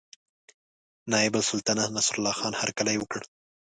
[1.11, 3.21] نایب السلطنته نصرالله خان هرکلی وکړ.